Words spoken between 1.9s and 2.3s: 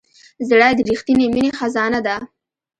ده.